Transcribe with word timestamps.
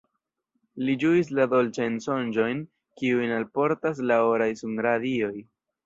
Li 0.87 0.95
ĝuis 1.03 1.29
la 1.41 1.45
dolĉajn 1.51 2.01
sonĝojn, 2.07 2.65
kiujn 3.03 3.37
alportas 3.39 4.05
la 4.13 4.21
oraj 4.35 4.53
sunradioj. 4.65 5.35